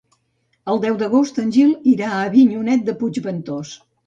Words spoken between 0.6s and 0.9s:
El